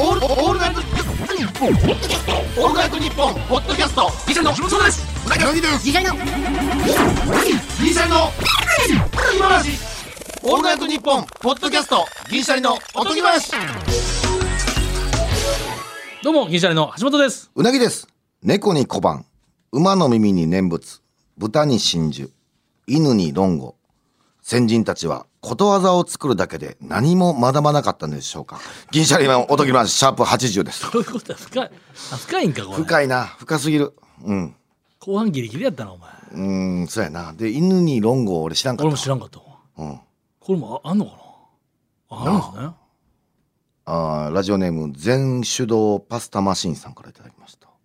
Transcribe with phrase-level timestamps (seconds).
[0.00, 1.70] オールオールナイトニッポン。
[1.70, 4.08] オールナイトニッポンポッドキャスト。
[4.28, 5.04] ギシャリのそうです。
[5.26, 6.14] うなぎの次回の。
[6.14, 8.30] ギシャリの
[9.36, 9.70] 今話
[10.44, 12.06] オールナイトニッポンポッドキャスト。
[12.30, 12.78] ギシャリの。
[12.94, 13.50] おとぎ話。
[16.22, 16.92] どうも銀シャリの。
[16.96, 17.50] 橋本です。
[17.56, 18.06] うなぎです。
[18.44, 19.26] 猫に小判、
[19.72, 21.00] 馬の耳に念仏、
[21.36, 22.28] 豚に真珠、
[22.86, 23.74] 犬に論語。
[24.42, 28.60] 先人たちはことわざを作るだけで何も学ばなかったんでしょうか？
[28.90, 30.90] 銀シャリのおとぎ話、シャープ80です。
[30.92, 31.34] どういうことだ？
[31.38, 31.70] 深い
[32.12, 33.94] あ深いんかこれ深いな、深すぎる。
[34.24, 34.54] うん。
[35.00, 37.32] 後半ギリギリやったなお前うーん、そうやな。
[37.32, 39.02] で、犬に論語俺知らんか俺もった。
[39.04, 39.44] 知らんかったわ
[39.78, 40.00] うん。
[40.40, 41.18] これもああんのかな？
[42.10, 42.70] ああるんですね
[43.90, 47.68] あーラジオネーム、全手動パスタマシンさんからいただきました。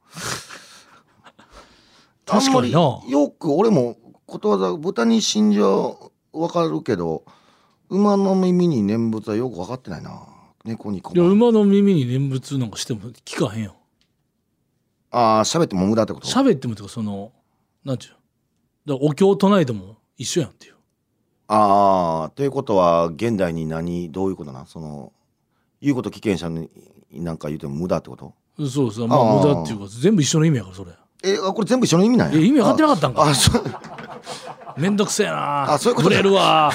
[2.25, 3.01] 確かによ
[3.37, 5.95] く俺もことわざ豚に真珠は
[6.31, 7.23] わかるけど
[7.89, 10.27] 馬の耳に念仏はよく分かってないな。
[10.65, 13.75] 猫に小いや判馬の耳に念仏なんかしても聞かへんよ。
[15.11, 16.27] ああ喋っても無駄ってこと？
[16.27, 17.31] 喋ってもとかその
[17.83, 18.15] なんちゅう
[18.89, 20.75] だお経唱えても一緒やんっていう。
[21.47, 25.11] ああということは現代に何どういうことなその
[25.81, 26.69] 言うこと危険者に
[27.11, 28.33] なんか言うても無駄ってこと？
[28.65, 30.91] そうそうまあ無駄っていうか全部一緒の意味やからそれ。
[31.25, 32.39] えあこれ全部一緒の意味なんや？
[32.39, 33.21] え意味分かってなかったんか？
[33.21, 33.63] ああそう。
[34.77, 35.73] めんどくせえな。
[35.73, 36.71] あそういうことブレるわ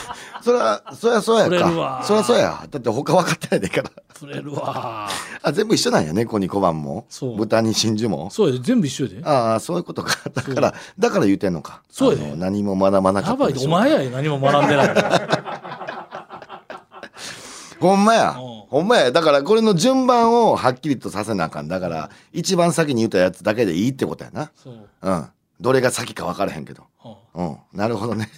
[0.48, 2.02] それはそりゃそうやか。
[2.02, 2.66] そりゃそうや。
[2.70, 3.90] だって他分かってないでいいから。
[4.18, 5.06] ブレるわ。
[5.42, 7.04] あ全部一緒なんや猫に小判も。
[7.10, 7.36] そう。
[7.36, 8.30] 豚に真珠も。
[8.30, 9.20] そうやで全部一緒やで。
[9.26, 10.16] ああそういうことか。
[10.32, 11.82] だからだから言うてんのか。
[11.90, 14.88] そうや何も学ばなかやばいったでしょでお前やで何も学んでない。
[17.78, 18.30] ほんまや。
[18.30, 18.36] うん。
[18.70, 19.12] ほんまや。
[19.12, 21.68] だからこれの順番をはっきりとさせなあかん。
[21.68, 24.50] だから一番先に言ったやつだけでいいってことやな。
[24.56, 24.76] そう。
[25.02, 25.26] うん。
[25.60, 26.84] どれが先か分からへんけど。
[27.36, 27.46] うん。
[27.48, 27.56] うん。
[27.74, 28.30] なるほどね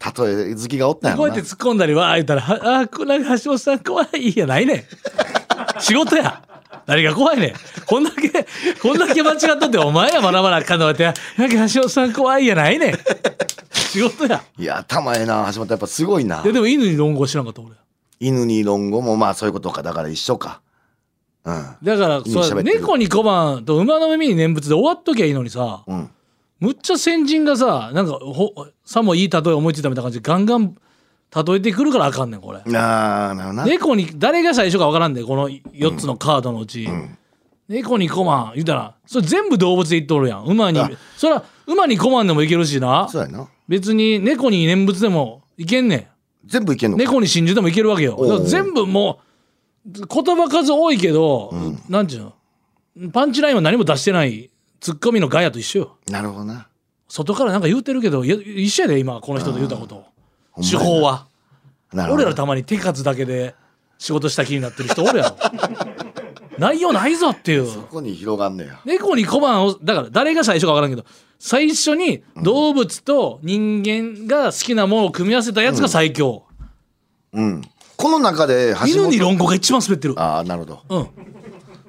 [0.00, 4.84] 例え好きがおったんやこうやって突っ込んだりわー言ったら、はあー、こなんか橋本さん怖いやないねん。
[5.80, 6.42] 仕事や。
[6.86, 7.54] 何が怖いねん。
[7.86, 8.46] こんだけ、
[8.80, 11.14] こんだけ間違っとってお前や学ばなあかんのって、なん
[11.48, 12.98] か橋本さん怖いやないねん。
[13.72, 14.42] 仕事や。
[14.58, 17.72] いや頭ええな橋本やっぱすごいないやでも犬に論語知らんかった俺。
[18.20, 20.60] 犬に論語もまあそういうことかだから一緒か
[21.44, 26.10] うんだから、そう猫に小判と馬の耳に念仏で終わっときゃいいのにさ、うん
[26.60, 28.54] むっちゃ先人がさ、なんかほ、
[28.84, 30.76] さもいい例え思いついたみたいな感じでガンガン
[31.34, 32.58] 例えてくるからあかんねん、これ。
[32.58, 33.64] ああなるほどな。
[33.64, 36.88] 猫に誰が最初か分からんでこの4つのカードのうち、
[37.68, 40.44] 猫にコマン言うたらそれ全部動物で言っとるやん。
[40.44, 40.90] 馬にあ。
[41.16, 43.08] それは馬にコマンでもいけるしな。
[43.08, 43.48] そうやな。
[43.68, 46.08] 別に猫に念仏でもいけんね
[46.44, 48.40] 全部いけんの猫に真珠でもいけるわけよ。
[48.44, 49.20] 全部も
[49.86, 51.54] う言葉数多いけど、
[51.88, 52.32] なんちゅう
[52.98, 53.10] の？
[53.12, 54.50] パンチラインは何も出してない
[54.80, 55.96] ツッコミのガヤと一緒よ。
[56.08, 56.68] なるほどな。
[57.08, 60.04] 外からなんか言うてるけど一緒やで今この人と言うたこと。
[60.62, 61.26] 手法は。
[61.92, 63.54] 俺らたまに手数だけで
[63.98, 65.36] 仕事した気になってる人おるやろ。
[66.58, 67.66] 内容ないぞっていう。
[67.66, 68.80] ここに広がんねや。
[68.84, 71.04] 猫に小判をだから誰が最初か分からんけど
[71.38, 76.44] 最初に動物と人間が好きなものを組み合わせたやつが最強、
[77.32, 77.62] うん。
[77.96, 80.14] この中で橋犬に本論語が一番滑ってる。
[80.20, 80.82] ああなるほど。
[80.88, 81.08] うん。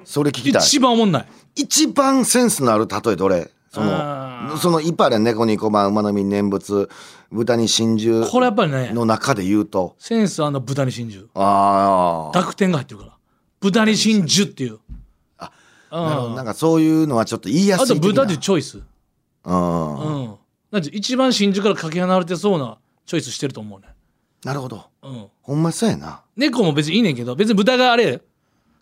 [0.04, 0.62] それ聞きたい。
[0.62, 3.50] 一番おもんない一番センスのある例えどれ？
[3.70, 6.90] そあのそのいっぱいあるやん猫に小判馬の実念仏
[7.30, 9.96] 豚に真珠これやっぱりねの中で言うと。
[9.98, 11.28] センスあの豚に真珠。
[11.34, 13.12] ああ濁点が入ってるから。
[13.60, 14.78] 豚に真珠っていう。
[15.38, 15.50] あ
[15.90, 16.04] うん。
[16.04, 16.34] なるほど。
[16.34, 18.02] なんかそういうのはちょっと言いやすあい的な。
[18.02, 18.82] と豚っていうチョイス。
[19.44, 19.96] うん。
[19.96, 20.34] うん。
[20.70, 23.86] なんて一番真珠からかけ離れてそうなチョイスしてると思うね。
[24.44, 24.84] なるほど。
[25.02, 25.26] うん。
[25.40, 26.22] ほんまそうやな。
[26.36, 28.20] 猫も別にいいねんけど別に豚があれ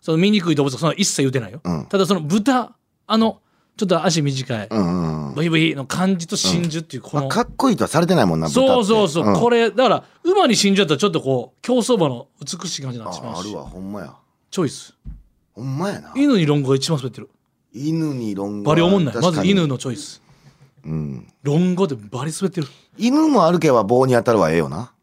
[0.01, 1.85] その醜い動物そんな一切言うてないよ、うん。
[1.85, 2.75] ただその豚
[3.07, 3.39] あの
[3.77, 5.35] ちょっと足短い、うんうんうん。
[5.35, 8.67] ブヒブヒの感じと真珠っていうこの、まあかっこいいとはされてないもんな豚って。
[8.67, 9.07] そうそう。
[9.07, 9.39] そう、ん。
[9.39, 13.37] これだから馬に真珠だったらちょっとこう競走馬の美しい感じになってしまうし。
[13.37, 14.15] ああるわほんまや。
[14.49, 14.93] チョイス。
[15.53, 16.13] ほんまやな。
[16.15, 17.29] 犬に論語が一番滑ってる。
[17.73, 19.15] 犬に論語バリおもんない。
[19.15, 20.21] まず犬のチョイス。
[20.83, 21.27] うん。
[21.43, 22.67] 論語ってバリ滑ってる。
[22.97, 24.93] 犬も歩けば棒に当たるはええよな。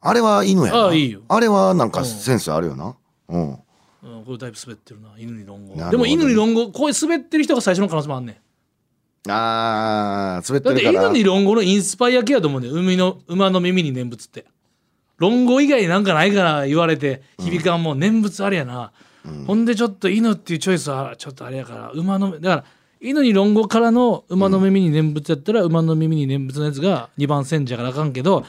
[0.00, 0.78] あれは犬やな。
[0.78, 1.20] ああいいよ。
[1.28, 2.96] あれはなんかセンスあるよな。
[3.28, 3.58] うん
[4.02, 5.10] うん、これだいぶ滑ってるな。
[5.16, 8.36] 犬に論語でも犬に論語こういう滑ってる人が最初の可能性もあんねん。
[9.30, 14.46] あー滑ってだってるから犬に論語のインスパイア系やと思うんだよ海の馬の耳に念仏って。
[15.18, 18.00] 論語以外なんかないから言われて響かんもん。
[18.00, 18.90] 念仏あれやな、
[19.46, 22.64] ほんでちょっと犬っていうチョイスはちょっとあれやから馬のだから
[23.00, 28.44] 犬に論語からの馬の耳に念仏やったら、馬の耳に念仏のやつが2番煎じやからあかんけど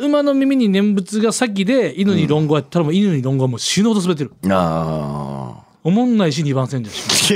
[0.00, 4.32] 馬の耳に念仏が先で犬に論語やったらもう犬に論語はもう死ぬほど滑ってる。
[4.50, 7.34] あおもんないし2番煎じやし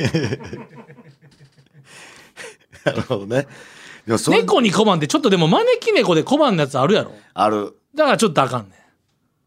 [2.84, 3.46] あなるほどね。
[4.06, 7.12] でもそれ猫に小判ってちょっとでも招き猫で小判のやつあるやろ。
[7.32, 7.75] ある。
[7.94, 8.76] だからちょっとあかんね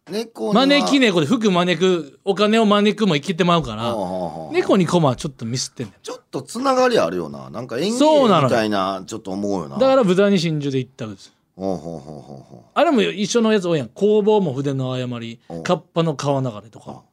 [0.10, 0.12] ん。
[0.12, 5.96] 猫には招き猫で服招くお金を招くも生きてまうからほうほうほう猫にコマはちょっとミスってんねん。
[6.02, 7.50] ちょっとつながりあるよな。
[7.50, 9.78] なんか演そうなのみたいなちょっと思うよな。
[9.78, 13.90] だから豚に真珠で行ったんですあれも一緒のやつ多いやん。
[13.90, 15.40] 工房も筆の誤り。
[15.50, 15.64] うん。
[15.64, 17.04] カッパの川流れとか。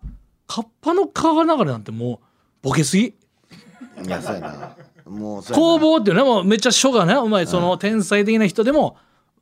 [0.49, 2.19] カッパの川流れなんてもう
[2.63, 3.09] ボケすぎ。
[3.09, 4.77] ういやそうやな。
[5.07, 8.97] もう工房っていうのはもうめっちゃ書がねお前その天才的な人でも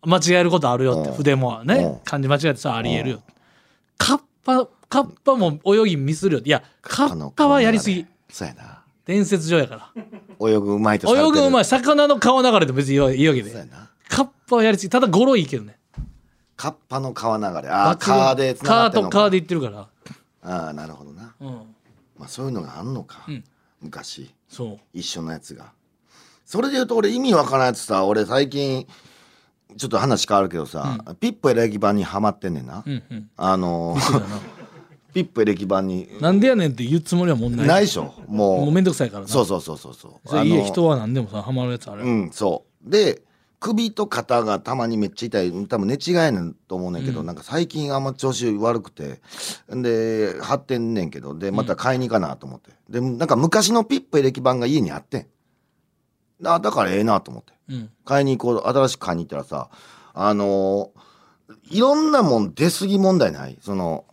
[0.05, 1.17] 間違えることあるよってうん。
[1.17, 1.67] 筆もうん。
[1.67, 3.23] ね漢字間違えてさありえるよ
[3.97, 8.05] カッパカッパも泳ぎミスるよいやカッパはやりすぎ。
[8.29, 8.83] そうやな。
[9.07, 9.93] 伝説上やか
[10.39, 10.49] ら。
[10.49, 13.51] 泳ぐうまいと泳ぐうまい魚の川流れと別にいいで。
[13.51, 13.91] そうやな
[14.51, 14.91] パはやりすぎ。
[14.91, 15.79] ただ語呂いいけどね。
[16.57, 17.69] カッパの川流れ。
[17.71, 19.11] ああ川でつながってんのか。
[19.11, 19.89] 川と川で言ってるから。
[20.43, 21.49] ああなるほどな、うん。
[22.19, 23.45] まあ、そういうのがあんのか、うん。
[23.81, 24.35] 昔。
[24.49, 24.79] そう。
[24.93, 25.73] 一緒のやつが。
[26.45, 28.05] それで言うと俺意味わからんやつさ。
[28.05, 28.87] 俺最近
[29.77, 33.31] ちょっと話変わるけどさ、ピップエレキ版にハマってんねんな、うんうん。
[33.37, 34.41] あのー
[35.13, 36.09] ピップエレキ版に。
[36.21, 37.67] なんでやねんって言うつもりはもうない。
[37.67, 38.15] ないでしょ。
[38.29, 38.61] もう。
[38.61, 39.29] もうめんどくさいからな。
[39.29, 40.29] そうそうそうそうそう。
[40.29, 42.91] そあの人は何でもさハマるやつある、うんそう。
[42.91, 43.23] で
[43.61, 45.67] 首と肩がたまにめっちゃ痛い。
[45.67, 49.21] 多分寝違いねんと思うねんけど、なんか最近あんま調子悪くて。
[49.69, 51.35] で張ってんねんけど。
[51.39, 55.27] でまた買いに行かなと思って、でなんか昔のピップエレキ版が家にあってん。
[56.47, 57.53] あだからええなと思って。
[57.69, 57.91] うん。
[58.07, 59.69] 買いに行こう新しく買いに行ったらさ
[60.15, 61.01] あのー
[61.71, 63.59] いろんなもん出過ぎ問題ない？
[63.61, 64.05] その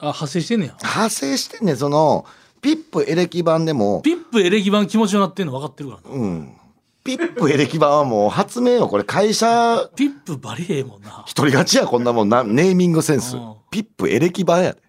[0.00, 0.76] あ派生してんねや。
[0.82, 1.76] 派生してんねん。
[1.76, 2.26] その
[2.60, 4.00] ピップエレキ版でも。
[4.02, 6.16] ピップエレキ版気持ちよなってんの分かってるからな。
[6.16, 6.56] うん
[7.04, 9.90] ピップエレキ版はもう発明よこれ会社。
[9.94, 11.22] ピップバリええもんな。
[11.26, 13.36] 一人勝ちやこんなもんなネーミングセンス。
[13.36, 13.56] うん。
[13.70, 14.82] ピップエレキ版やで。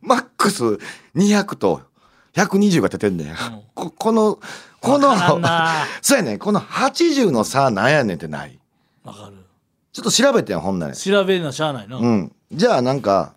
[0.00, 0.78] マックス
[1.16, 1.82] 200と
[2.34, 3.36] 120が出てんねん、
[3.74, 4.38] ここの
[4.80, 5.16] この
[6.00, 6.38] そうやねん。
[6.38, 8.56] この80の差なんやねんってない。
[9.02, 9.36] 分かる。
[9.92, 10.94] ちょっと調べてんほんなら。
[10.94, 12.32] 調べるのはしゃあないな、うん。
[12.52, 13.34] じゃあなんか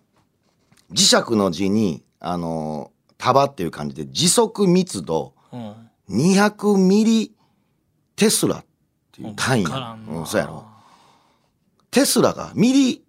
[0.92, 5.74] 磁石の字にあのー束っていう感じで時速密度うん。
[6.10, 7.34] 200ミリ
[8.20, 8.64] テスラっ
[9.12, 9.96] ていう単位や。
[10.08, 10.66] うん、そうやろ。
[11.90, 13.02] テスラがミリ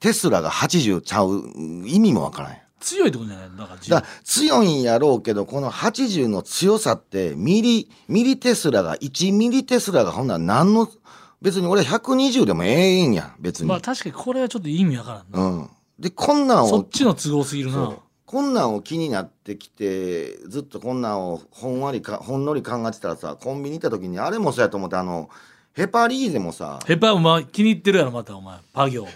[0.00, 1.42] テスラが80ちゃう
[1.86, 3.48] 意味もわからん強いってことじゃない？
[3.56, 10.88] だから強いんやろうけどこの80の強さってミリミリテスラが1ミリテスラがほんなら何の
[11.40, 15.70] 別に俺120でもええんや別に、まあ確かにこれはちょっと意味わからんな、うん。
[15.98, 17.96] でこんなんそをっちの都合すぎるな
[18.32, 25.28] そうこんなんを気になってきてずっとこんなんをほんわりかほんのり考えてたらさコンビニ行った時にあれもそうやと思ってあの
[25.74, 28.58] ヘパリーゼもさヘパお前気に入ってるやろまたお前。
[28.72, 29.06] パ行。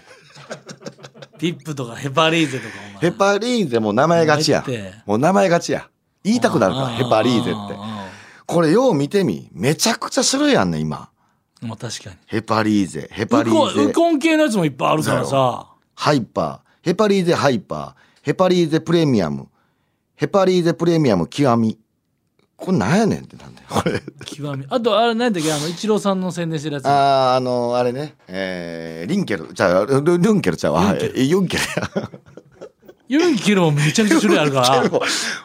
[1.37, 3.11] ピップとかヘパリーゼとかお前。
[3.11, 4.63] ヘパリーゼも名前がちや。
[5.05, 5.89] もう名前がちや。
[6.23, 7.75] 言いたくなるからヘパリーゼって。
[7.77, 8.09] あ
[8.45, 9.49] これよう見てみ。
[9.51, 11.09] めちゃくちゃ種類あんねん今。
[11.61, 12.15] ーまあ確かに。
[12.25, 13.93] ヘパリーゼヘパリーゼ。
[13.93, 15.67] コン系のやつもいっぱいあるからさ。
[15.95, 16.67] ハイパー。
[16.81, 19.47] ヘパリーゼハイパーヘパリーゼプレミアム。
[20.15, 21.79] ヘパリーゼプレミアム極み。
[22.57, 23.67] これなんやねんってなんだよ。
[23.71, 24.01] これ。
[24.25, 24.65] 極み。
[24.67, 25.49] あとあれ何だっけ？
[25.53, 26.85] あのイチローさんの宣伝してるやつ。
[26.87, 28.15] あーあのあれね。
[28.27, 29.47] えー、リンケル。
[29.53, 30.83] じゃあルンケルちゃうわ。
[30.83, 31.19] ユンケル。
[31.21, 32.11] えユンケルや。
[33.07, 34.83] ユンケルもめちゃくちゃ種類あるから。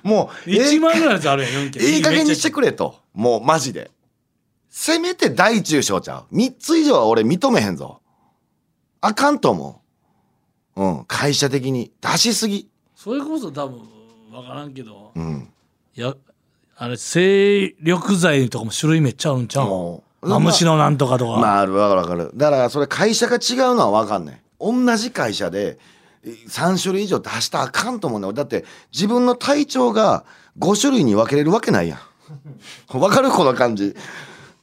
[0.02, 1.88] もうえ1万ぐらいのやつあるやんユンケル。
[1.88, 2.96] いい加減にしてくくれと。
[3.14, 3.92] もうマジで。
[4.68, 6.34] せめて大中小ちゃう。
[6.34, 8.00] 3つ以上は俺認めへんぞ。
[9.00, 9.82] あかんと思
[10.74, 10.82] う。
[10.82, 11.92] うん会社的に。
[12.00, 12.71] 出しすぎ
[13.02, 13.80] それこそ多分
[14.30, 15.48] 分からんけどうん。
[15.96, 16.14] いや
[16.76, 19.66] あれ精力剤とかも種類めっちゃあるんちゃう？
[19.66, 20.28] もう。
[20.28, 22.30] マムシのなんとかとか、まああるわかるわかる。
[22.34, 24.40] だからそれ会社が違うのは分かんない。
[24.60, 25.78] 同じ会社で
[26.24, 30.24] 3種類以上出したらあかんと思うねだって自分の体調が
[30.60, 31.98] 5種類に分けれるわけないやん。
[33.00, 33.96] 分かるこの感じ。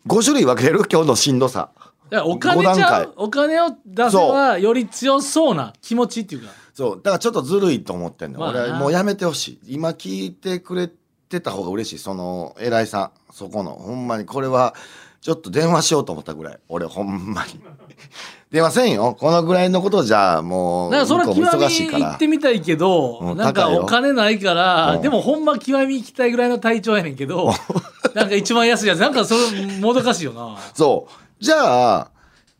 [0.07, 0.83] 5種類分けれる？
[0.89, 1.71] 今日のしんどさ。
[2.09, 2.83] いやお金五段階。
[2.83, 6.95] ちゃうお金を出せばより強そうな気持ちっていうかそう。
[6.95, 8.63] だからちょっとずるいと思ってんの、まあな。
[8.63, 9.75] 俺もうやめてほしい。
[9.75, 10.89] 今聞いてくれ
[11.27, 11.99] てた方が嬉しい。
[11.99, 13.33] その偉いさん。
[13.33, 13.71] そこの。
[13.73, 14.25] ほんまに。
[14.25, 14.73] これは
[15.19, 16.59] ちょっと電話しようと思ったぐらい。
[16.69, 17.59] 俺ほんまに。
[18.49, 19.17] 電話せんよ。
[19.19, 22.05] このぐらいのことじゃもうだからそれは向こうも極み忙しいから。
[22.11, 23.81] 行ってみたいけど、うんなんか高いよ。
[23.81, 25.01] お金ないから、うん。
[25.01, 27.53] でもほんま極み行きたいぐらいの体調やねんけど
[28.15, 28.99] なんか一番安いやつ。
[28.99, 30.55] なんかそれもどかしいよな。
[30.73, 31.43] そう。
[31.43, 32.11] じゃあ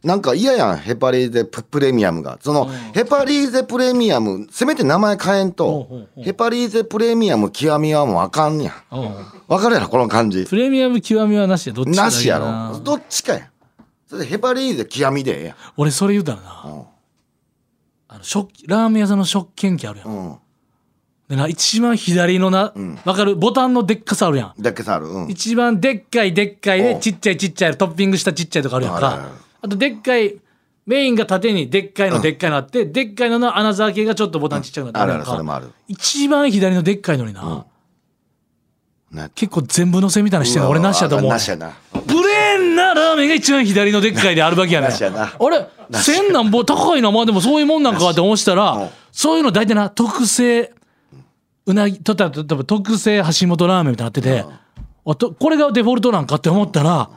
[0.03, 2.37] なんか嫌やんヘパリーゼププレミアムが。
[2.41, 2.69] その、うん。
[2.93, 8.95] ヘパリーゼプレミアムせめて名前変えんと、ヘパリーゼプレミアム極みはもうあかんやん。
[8.95, 9.15] うん。
[9.47, 10.45] わかるやろこの感じ。
[10.45, 12.11] プレミアム極みはなしやどっちかな。
[12.11, 12.79] しやなろ。
[12.79, 13.39] どっちかや。
[13.39, 13.49] ん
[14.07, 15.55] それでヘパリーゼ極みでええやん。
[15.75, 16.85] 俺それ言うたらな、
[18.07, 20.35] あの食ラーメン屋さんの食券機あるやん、うん。
[21.27, 22.73] でな一番左のな、
[23.05, 23.35] わかる？
[23.35, 24.61] ボタンのでっかさあるやん。
[24.61, 25.07] だけさある。
[25.07, 25.29] うん。
[25.29, 29.29] 一番でっかいでっかいでちっちゃいちっちゃいトッピングしたちっちゃいとかあるやんか
[29.61, 30.37] あとでっかい
[30.85, 35.71] メインが縦にでっかいのでっかいのあって、でっかいのの穴開けがちょっとボタンちっちゃくなってあるあるそれもある。
[35.87, 37.65] 一番左のでっかいのにな、
[39.11, 41.29] ね結構全部のせみたいなのしてるの俺なしやと思う。
[41.29, 41.73] なしやな。
[41.93, 44.91] ブレーンなラーメンが一番左のでっかいであるわけやねん。
[44.91, 44.93] あ
[45.49, 45.67] れ
[46.01, 46.41] 千な。
[46.41, 48.89] んぼ高いなまあでもそういうもんなんかって思ってたら、うん。
[49.11, 50.73] そういうの大体な特製
[51.65, 54.45] うなぎとったら例えば特製橋本ラーメンみたいになってて、
[55.05, 57.09] あとこれがデフォルトなんかって思ったら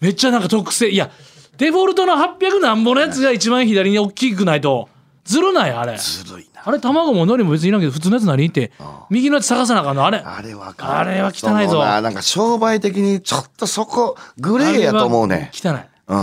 [0.00, 1.10] めっちゃなんか特製いや
[1.58, 4.88] デフォルトの800何本のやつが一番左に大きくないと。
[5.24, 5.98] ずるないあれ。
[5.98, 6.62] ずるいな。
[6.64, 8.72] あれ卵も海苔も別にいらんけど普通のやつ何って。
[9.10, 10.18] 右のやつ探さなあかんのあれ。
[10.18, 11.80] あれはあれは汚いぞ。
[11.80, 15.50] ななんか商売的にちょっとそこグレーやと思うね。
[15.52, 16.22] あれはうん。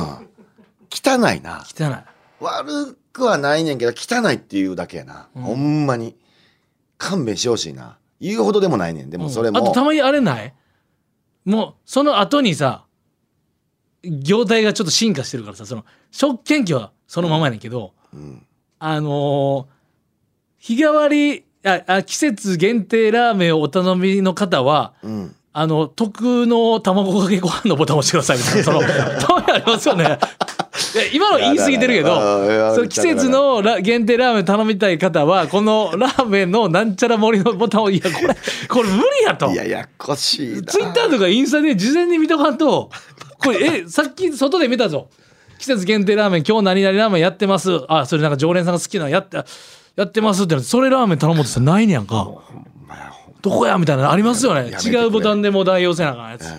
[0.89, 1.63] 汚いな。
[1.65, 1.87] 汚い。
[1.87, 1.95] 汚い
[2.39, 6.15] 悪くはないねんけど汚いっていうだけやな、ほんまに。
[6.97, 7.97] 勘弁してほしいな。
[8.21, 9.09] 言うほどでもないねん。
[9.09, 10.53] でもそれも、あとたまにあれない？
[11.43, 12.84] もうその後にさ
[14.09, 18.45] 業態がちょっと進化してるからさその食券機はそのままやねんけど、ん
[18.79, 19.75] あのー
[20.57, 28.81] 日替わりああ季節限定ラーメンをお頼みの方はうんあの特の卵かけご飯のボタンを押してくださいみたいなその
[29.25, 30.17] たまにありますよね。
[31.13, 32.15] 今の言い過ぎてるけど
[32.75, 38.35] その季節のラ限定ラーメン頼みたい方はこのラーメンのなんちゃら盛りのボタンをいやこれ
[38.67, 39.49] これ無理やと。
[39.51, 40.63] いややっこしいな。
[40.63, 42.89] ツイッターとかインスタで事前に見とかんと
[43.45, 45.09] これえさっき外で見たぞ。
[45.57, 47.71] 季節限定ラーメン今日何々ラーメンやってます。
[47.87, 49.37] あそれなんか常連さんが好きなのやって
[49.95, 52.27] やってますってそれラーメン頼もうとしたらないねやんか。
[53.41, 54.75] どこやみたいなのありますよね。
[54.83, 56.51] 違うボタンでもう代用せなあかんやつ。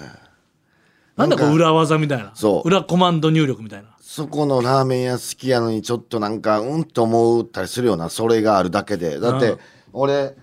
[1.16, 2.31] なんだこう裏技みたいな。
[2.35, 2.69] そう。
[2.69, 3.88] 裏コマンド入力みたいな。
[4.00, 9.19] そこのラーメン屋好きやのにちょっとなんかうんと思ったりするようなそれがあるだけで。
[9.19, 9.59] だってうん。
[9.93, 10.37] 俺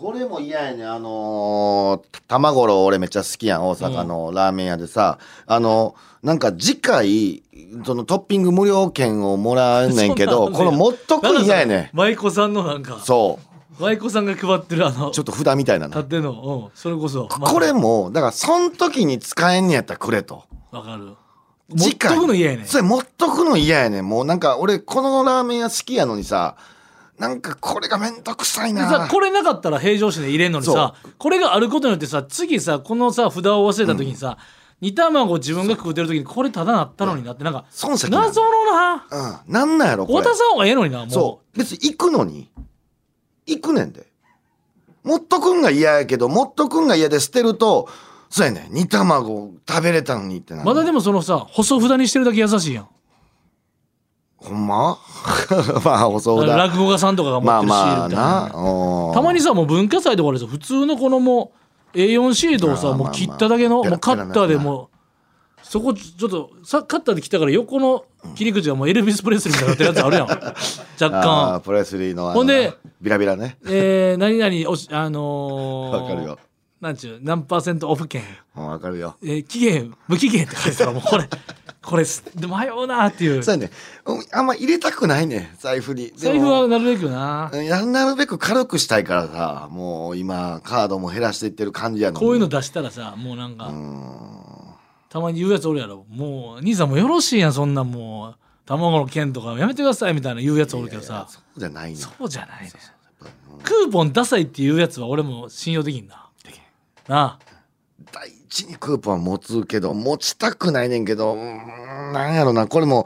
[0.00, 0.90] これも嫌やねん。
[0.90, 3.68] あのー卵ろ俺めっちゃ好きやん。
[3.68, 7.42] 大阪のラーメン屋でさ、あのなんか次回
[7.84, 11.96] そのトッピング無料券をもらうねんけどこの持っとくん嫌やねん。
[11.96, 12.98] 舞妓さんのなんか。
[13.04, 13.38] そ
[13.78, 13.82] う。
[13.82, 16.30] 舞妓さんが配ってるあのちょっと札みたいなな縦の。
[16.32, 16.70] うん。
[16.74, 17.28] それこそ。
[17.28, 20.44] これもだからそん時に使えんねやったらくれと。
[20.70, 21.14] わかる。
[21.68, 22.66] 持っ次回とくの嫌やねん。
[22.66, 24.08] それ持っとくの嫌やねん。
[24.08, 26.56] もうなんか俺このラーメン屋好きやのにさ
[27.20, 34.38] なんかこれがめんどくさいでなさこれなかったら平常心で入れんのにさこれがあることによってさ次さこのさ札を忘れた時にさ、
[34.80, 39.06] 煮卵自分が食うてる時にこれただなったのになってなんか損先な謎のな。
[39.46, 39.52] うん。
[39.52, 40.24] なんなんやろこれ。
[40.24, 41.10] 渡さん方がええのになもう。
[41.10, 41.58] そう。
[41.58, 42.50] 別に行くのに。
[43.46, 44.06] 行くねんで。
[45.04, 47.88] 持っとくんが嫌やけど持っとくんが嫌で捨てると
[48.30, 48.72] そうやねん。
[48.72, 50.66] 煮卵食べれたのにってなる。
[50.66, 52.88] まだでもそのさ細札にしてるだけ優しいやん
[54.42, 54.98] ほんま？
[55.84, 56.56] まあ細だ。
[56.56, 58.24] 落語家さんとかが持まあってるシールまあみたい。
[58.24, 59.06] な、な。
[59.06, 59.14] うん。
[59.14, 61.52] たまにさもう文化祭とかでさ普通のこのも
[61.94, 64.88] う A4 シートをさもう切っただけのまあまあもうカッターでもう
[65.62, 68.04] そこちょっとさカッターで切ったから横の
[68.34, 70.26] 切り口がもうエルビス・プレスリーみたいになってるやつあるやん。
[71.00, 73.56] 若あ干ープレスリーのほんでビラビラね。
[73.66, 76.38] えー、何々おしあのー、 わかるよ
[76.80, 78.22] なんちゅう何パーセントオフ券、
[78.56, 79.16] うんわかるよ。
[79.22, 81.28] えー、期限無期限って書いてたらもう これ
[81.82, 83.42] これ迷うなっていう。
[83.42, 83.70] そうやね。
[84.06, 86.12] うんあんま入れたくないね財布に。
[86.16, 87.50] 財布はなるべくな。
[87.54, 92.26] やなるべく軽くしたいからさもう今カードも減らしていってる感じやのに。
[92.26, 93.70] こういうの出したらさもうなんか
[95.10, 96.06] たまに言うやつおるやろ。
[96.08, 98.36] もう兄さんもよろしいやんそんなんもう。
[98.66, 101.26] 卵の券とかやめてくださいみたいな言うやつおるけどさ。
[101.28, 102.70] そうじゃないねそうじゃないね
[103.64, 106.29] クーポンダサいっていうやつは俺も信用できんな
[107.10, 107.44] なあ。
[108.12, 112.68] 大事にクーポン持つけど持ちたくないねんけどうーんなんやろな。
[112.68, 113.04] これも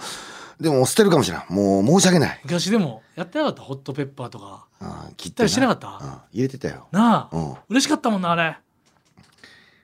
[0.61, 1.43] でも捨てるかもしれん。
[1.49, 2.41] もう申し訳ない。
[2.45, 3.63] 昔でもやってなかった？
[3.63, 4.67] ホットペッパーとか。
[4.81, 5.89] うん切ったりしてなかった？
[5.89, 6.87] うん入れてたよ。
[6.93, 7.55] なあ、うん。
[7.71, 8.59] 嬉しかったもんなあれ。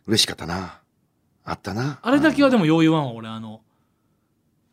[0.06, 0.80] 嬉しかったな。
[1.44, 1.98] あったな。
[2.02, 3.62] あれだけはでもよう言わんわ俺あの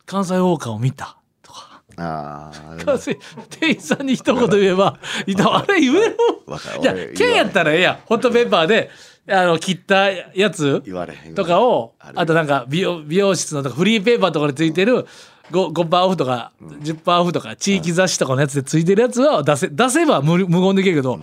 [0.04, 1.16] 関西ウォーカーを見た。
[1.42, 1.82] とか。
[1.96, 6.16] あーあれ関西店員さんに一言言えばいたあれ言える？
[6.46, 6.82] わかる。
[6.82, 7.96] じゃあ俺券やったらええやん。
[8.06, 8.90] ホットペッパーで
[9.30, 10.82] あの切ったやつ？
[10.84, 15.06] 言われへんとかをあとなんか美容美容室のとかフリーペーパーとかについてる
[15.50, 21.20] 5%, 5オフとか10%オフとか地域雑誌とかのやつでついてるやつは出せ出せば無無言でいけるけど、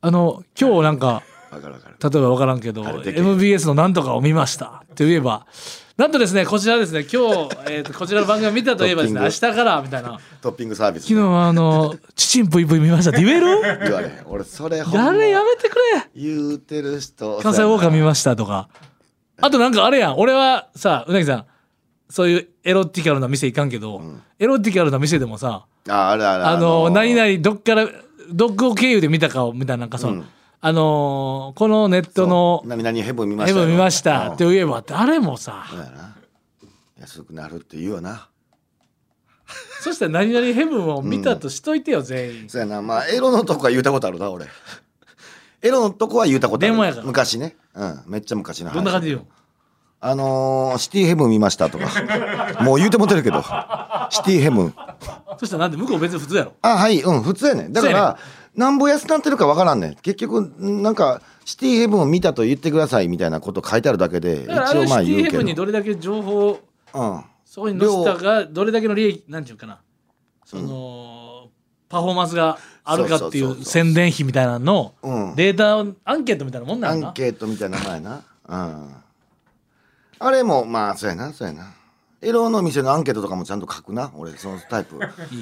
[0.00, 5.46] あの今日なんか例えば分からんけど MBS のなんとかを見ましたって言えば
[5.96, 10.20] なんとですねこちらですね今日、えーとこちらの番組を見たといえばですね明日からみたいな。
[10.42, 13.46] トッピングサービス昨日はあの「チチンプイプイ見ました」って言える？
[13.82, 15.80] 言われ俺それ誰やめてくれ。
[16.14, 18.68] 言うてる人関西ウォーカー見ましたとか。
[19.40, 20.18] あとなんかあれやん。
[20.18, 21.44] 俺はさうなぎさん
[22.10, 24.02] そういうエロティカルな店行かんけど、
[24.38, 26.90] エロティカルな店でもさああるあるあのー。
[26.90, 27.88] 何々どっから
[28.32, 30.26] どこ経由で見たかをみたいななんかその、うん
[30.60, 34.32] あのーこのネットの何々ヘブン見ましたブン見ましたうん。
[34.34, 36.16] って言えば誰もさそうやな。
[37.00, 38.28] 安くなるって言うよな。
[39.80, 42.48] そしたら何々ヘブンを見たとしといてよ、全員。
[42.48, 42.82] そうやな。
[42.82, 44.46] まあエロのとこは言うたことあるな俺。
[45.62, 46.72] エロのとこは言うたことある。
[46.72, 47.06] 電話やから。
[47.06, 47.56] 昔ね。
[47.74, 48.02] うん。
[48.06, 48.74] めっちゃ昔の話。
[48.74, 49.30] どんな感じで言うの
[50.00, 51.86] あのーシティヘブン見ましたとか。
[52.62, 53.42] もう言うてもてるけど。
[54.10, 54.74] シティヘブン。
[55.38, 56.52] そしたらなんで向こう別に普通やろ？
[56.62, 57.00] あはい。
[57.02, 57.72] うん普通やねん。
[57.72, 58.18] だかそうやら
[58.56, 59.94] なんぼ安なってるかわからんねん。
[59.96, 66.60] 結局んなんかシティヘブンを見たと言ってくださいみたいなこと書いてあるだけで一だからあの応まあシティヘブンに言うけどどれだけ情報を
[66.94, 67.24] うん。
[67.44, 69.80] そこに載せたがどれだけの利益なんていうかな。
[70.44, 71.48] その、
[71.88, 75.34] パフォーマンスがあるかっていそう宣伝費みたいなのうん。
[75.36, 77.10] データアンケートみたいなもんなアんな。
[77.10, 78.22] ンケートみたいな名前な。
[78.48, 78.94] うん。
[80.18, 81.74] あれもまあそうやなそうやな
[82.22, 84.10] エロの店のアンケートとかもちゃんと書くな。
[84.16, 84.98] 俺そのタイプ。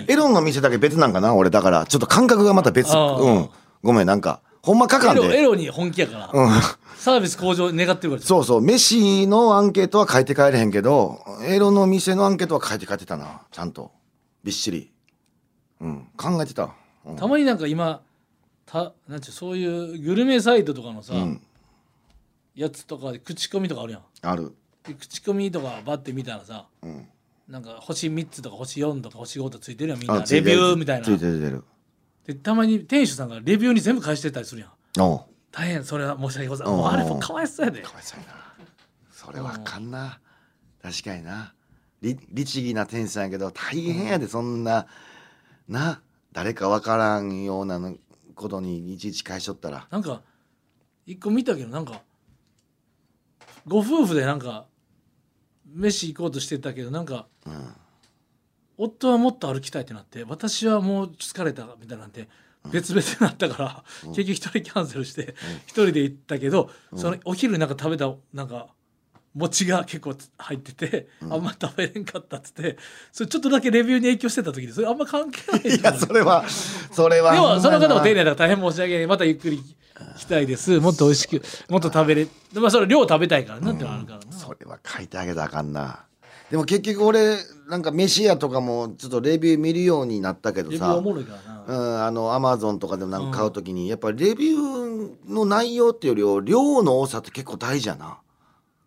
[0.08, 1.50] エロの店だけ別なんかな俺。
[1.50, 2.92] だからちょっと感覚がまた別。
[2.94, 3.48] うん。
[3.82, 6.50] ごめんなんかほんま書かんエロエでロに本気やから、うん。
[6.96, 8.22] サービス向上願ってるから。
[8.22, 8.60] そうそう。
[8.60, 13.42] 飯のアンケートは書いて帰れへんけどエロの店のアンケートは書いて帰ってたな。
[13.50, 13.92] ちゃんと。
[14.42, 14.90] びっしり。
[15.80, 16.08] うん。
[16.16, 17.16] 考えてた、うん。
[17.16, 18.02] たまになんか今
[18.66, 21.40] たなんていうそういうグルメサイトとかのさ、うん。
[22.54, 24.02] やつとかで口コミとかあるやん。
[24.22, 24.54] ある
[24.86, 27.06] で口コミとかバッて見たらさうん。
[27.48, 30.24] なんか星3つとか星4とか星5とかついてるやんみんな。
[30.30, 31.04] レビューみたいな。
[31.04, 31.64] ついてるついてる。
[32.26, 35.20] でたまに店主さんがレビューに全部返してたりするやん。
[35.52, 36.78] 大変それは申し訳ございうん。
[36.78, 37.82] ませんあれもかわいそうやで。
[37.82, 38.34] かわいそうやな。
[39.10, 40.20] それわかんな。
[40.82, 41.54] 確かにな。
[42.00, 44.86] り律儀な店主やけど大変やでそんな。
[45.68, 46.00] な
[46.32, 47.94] 誰かわからんようなの
[48.34, 49.86] ことにいちいち返しとったら。
[49.90, 50.22] なんか
[51.06, 52.00] 一個見たけどなんか
[53.66, 54.66] ご夫婦でなんか
[55.74, 57.74] 飯行こうとしてたけどなんかうん。
[58.76, 62.28] 夫はもっと歩きたいってなって私はもう疲れたみたいなんで
[62.72, 65.34] 別々になったから、結局一人キャンセルして
[65.66, 68.68] 一人で行ったけど、そのお昼なんか食べたなんか
[69.34, 72.78] 餅が結構入ってて、あんま食べれんかったっつって
[73.12, 77.32] それちょっとだけレビューに影響してた時にそれあんま関係ないいやそれはそれは。
[77.32, 79.06] でもその方も丁寧寧だから大変申し訳ない。
[79.06, 79.60] またゆっくり
[80.16, 80.80] 来たいです。
[80.80, 86.04] もっと美味しくもっと食べれまあそれ量食べたいからなってのはあるからな、それは書いてあげたらあかんな。
[86.50, 90.72] でも結局俺なんか飯屋とかもちょっとレビュー見るようになったけどさ。
[90.72, 98.18] レビューおもろいからな、うん、あのアマゾンとかでもなんか買うときに、やっぱりレビューの内容っていうより量の多さって結構大事やな。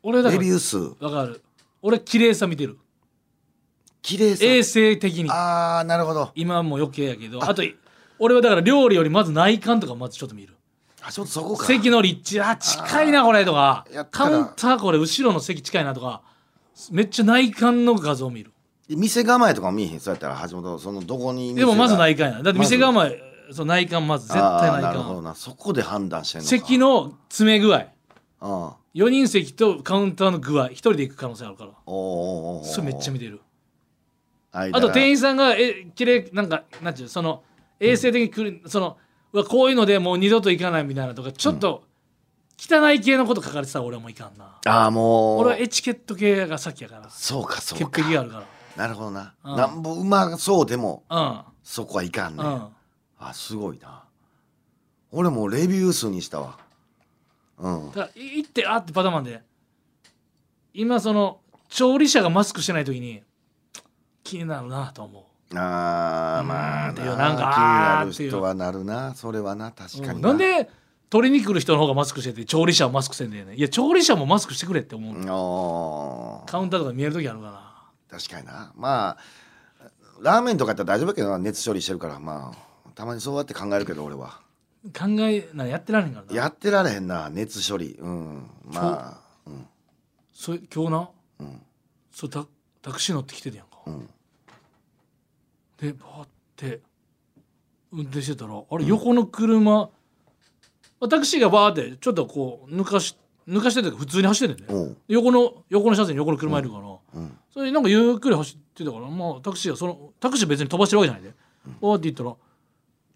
[0.03, 0.77] 俺だレビュー数。
[1.03, 1.41] わかる。
[1.81, 2.77] 俺綺麗さ見てる。
[4.01, 4.45] 綺麗さ。
[4.45, 5.29] 衛生的に。
[5.31, 6.31] ああなるほど。
[6.35, 7.43] 今も余計やけど。
[7.43, 7.63] あと
[8.19, 10.53] 俺はだから料理よりまず内観とかまずちょっと見る
[11.07, 11.65] あちょっとそこか。
[11.65, 13.85] 席の立地あ近いなこれとか。
[14.11, 16.21] カウンターこれ後ろの席近いなとか。
[16.91, 18.51] めっちゃ内観の画像見る。
[18.89, 19.99] 店構えとかも見えへん？
[19.99, 25.35] そうやったら橋本そのどこにでもまずい内観やだって店構えそう内観まず絶対内なるほど観な。
[25.35, 26.49] そこで判断してんのか。
[26.49, 27.85] 席の詰め具合。
[28.41, 30.67] あ4人席とカウンターの具合。
[30.67, 31.71] 1人で行く可能性あるから。
[31.85, 33.39] おーおそれめっちゃ見てる。
[34.51, 37.43] ああと店員さんがえ綺麗なんかなんていうその
[37.79, 38.97] 衛生的にくる、その
[39.33, 41.83] うわこういうのでもう二度と行かないみたいなとかちょっと
[42.59, 44.59] 汚い系のこと書かれてたら俺はもういかんな。
[44.65, 45.39] ああもう。
[45.41, 47.09] 俺はエチケット系が先やから。
[47.09, 48.43] そうかそう潔か癖があるか
[48.75, 49.55] なるほどな、うん。
[49.55, 52.53] なんぼうまそうでもらそこはいかんね、うん。
[52.53, 52.67] うん
[53.19, 54.03] あすごいな。
[55.11, 56.59] 俺もうレビュー数にしたわ。
[57.57, 57.87] うん。
[57.87, 59.41] だからい行ってあってパターンで。
[60.73, 63.23] 今その調理者がマスクしてない時に
[64.23, 69.15] 気になるなと思あーまあななんか気になる人はなるな。
[69.15, 70.21] それはな確う、かにうん。
[70.21, 70.69] なんで
[71.09, 73.55] 取りに来る人の方がマスクしてて調理者はマスクせんでね。
[73.55, 75.13] いや調理者もマスクしてくれって思う、
[76.45, 78.73] カウンターとか見える時あるから確かにな。
[78.75, 79.17] まあ
[80.21, 84.41] ラーメンとかやったら大丈夫やけどな熱処理してるからまあたまにそうやって考えるけど俺は。
[84.97, 86.33] 考えなやってられへんからな。
[86.33, 87.95] やってられへんな熱処理。
[87.99, 88.49] うん。
[88.65, 89.49] まあう。
[89.51, 89.65] ん。
[90.33, 91.09] それ今日な。
[91.39, 91.61] うん。
[92.11, 92.45] そうタ
[92.81, 94.09] タクシー乗ってきててやんか、うん
[95.79, 96.81] でバーって
[97.91, 99.89] 運転してたらあれ横の車、ま
[101.01, 104.95] あタクシーがバーってちょっとこう抜かし抜かしてたけど普通に走ってんね。
[105.07, 107.37] 横の横の車線に横の車いるから、うん。
[107.53, 111.33] それなんかゆっくり走ってたからまあタクシーがそのタクシー別に飛ばしてるわけじゃないで、
[111.81, 112.35] バーって言ったら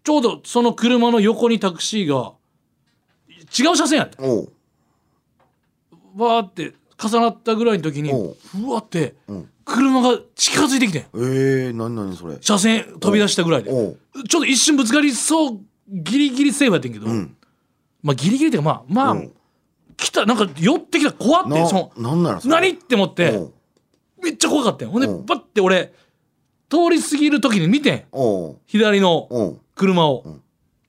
[0.04, 2.32] ちょうどその車の横にタクシーが
[3.56, 4.16] 違う車線やって
[6.14, 8.36] バーって重なったぐらいの時におう。
[8.44, 9.48] ふわってうん。
[9.64, 11.02] 車が近づいてきてん。
[11.14, 12.36] えー、何何それ？
[12.40, 13.70] 車線飛び出したぐらいで。
[13.70, 13.98] おう。
[14.28, 17.36] ちょっと一瞬ぶつかりそうギリギリセーフやってんけど、うん。
[18.02, 19.32] まあギリギリっていうかまあまあ、うん。
[19.96, 22.54] 来たなんか寄ってきた怖ってなそのなんなのそれ？
[22.54, 23.52] 何って思っておう。
[24.22, 25.26] めっちゃ怖かったんほんでうん。
[25.26, 25.92] バッて俺
[26.68, 28.04] 通り過ぎる時に見てん。
[28.12, 28.58] おう。
[28.66, 29.60] 左のおう。
[29.74, 30.42] 車を、ん。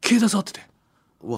[0.03, 0.61] 携帯触ってて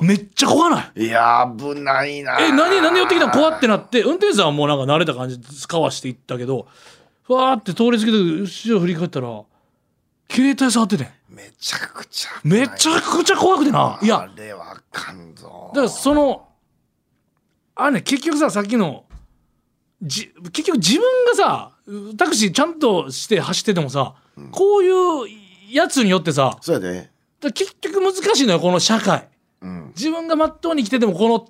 [0.01, 1.05] めっちゃ怖ない？
[1.05, 3.31] いや危ないなえ何何で寄ってきたの？
[3.31, 6.67] 怖ってなって運転手さんはもうなんか慣れた感じでかわしていったけど
[7.23, 9.43] ふわーって通り過ぎて後ろ振り返ったら
[10.29, 11.07] 携帯触っててん。
[11.29, 13.99] めちゃくちゃめちゃくちゃ怖くてな。
[14.01, 16.47] いやあれはあかんぞだからその
[17.75, 19.05] あれね結局ささっきの
[20.01, 21.71] じ結局自分がさ
[22.17, 24.15] タクシーちゃんとして走っててもさ、
[24.51, 27.11] こういうやつによってさそうやで。
[27.53, 29.19] 結局難しいのよこの社会。
[29.19, 29.34] うん
[29.95, 31.47] 自分がまっとうに来ててもこの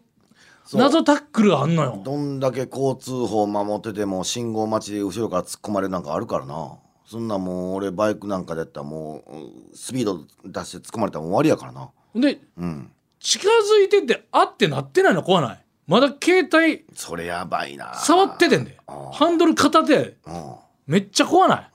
[0.74, 2.02] 謎タックルがあんのよ。
[2.04, 6.74] どんだけ交通法守ってても信号待ちで後ろから突っ込まれるなんかあるからな。
[7.06, 11.92] そんなもう俺バイクなんかでやったらもううんスピード出して突っ込まれたら終わりやからな。
[12.16, 12.92] でうん。
[13.20, 15.22] 近づいてってあってなってないの？
[15.22, 15.66] 怖ない？
[15.88, 17.94] まだ携帯それやばいな。
[17.94, 18.78] 触っててんで。
[18.88, 20.18] ハンドル片手。
[20.26, 20.56] うん。
[20.88, 21.70] めっちゃ怖ない？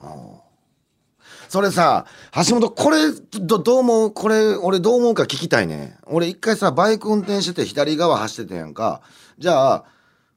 [1.51, 2.05] それさ
[2.47, 4.11] 橋本これどどう思う？
[4.13, 5.97] これ俺どう思うか聞きたいね。
[6.05, 9.01] 俺一回さバイク運転してて左側走っててんやんか。
[9.37, 9.83] じゃあ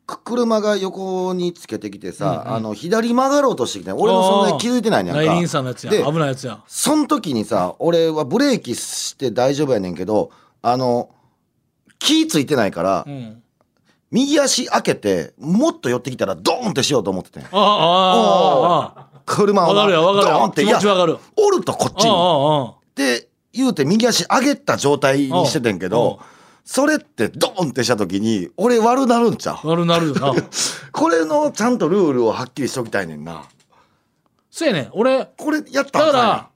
[0.07, 3.97] く車が横につけてきてさ、あの左曲がろうとしてきてん。
[3.97, 5.21] 俺もそんなに気づいてないねんか。
[5.21, 11.11] 内輪差のやつやで危ないやつやそん時にさ俺はブレーキして大丈夫やねんけどあの
[12.01, 13.41] 気ついてないから、うん。
[14.11, 17.45] 右足開けてもっと寄ってきたらドーンってしようと思っててん。
[17.45, 20.33] ああああああ車をなわかるよわかるよ。
[20.35, 20.79] ドーンっていや
[21.37, 21.65] おる。
[21.65, 22.11] とこっちに。
[22.11, 26.25] あああって言うて右足上げた状態にしててんけうどん。
[26.65, 29.69] それってドーンってした時に俺悪なるんちゃう？
[29.69, 30.33] 悪なるよな。
[30.93, 33.43] これのちゃんとルールをはっきりしときたいねんな。
[34.51, 34.89] そうやねん。
[34.93, 36.49] 俺これやっただから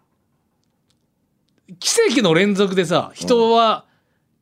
[1.80, 3.84] 奇跡の連続でさ人は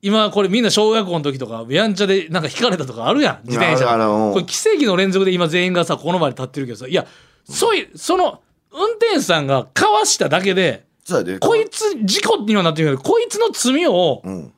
[0.03, 3.47] 今これみんな小学校の時とかやんちゃでなんか引かれたとかあるやん。
[3.47, 3.87] 自転車。
[4.33, 7.07] これ奇跡の連続で今全員がさこの場で立ってるけどさいや
[7.49, 11.39] そういうその運転手さんがかわしただけでそうやで。
[11.39, 14.53] こいつ事故にはなってるけどこいつの罪をうん。